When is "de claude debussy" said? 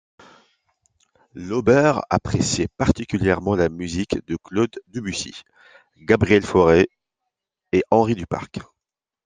4.25-5.43